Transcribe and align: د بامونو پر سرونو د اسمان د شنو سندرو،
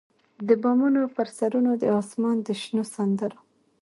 د 0.47 0.49
بامونو 0.61 1.01
پر 1.15 1.27
سرونو 1.37 1.71
د 1.81 1.83
اسمان 1.99 2.37
د 2.47 2.49
شنو 2.61 2.83
سندرو، 2.95 3.39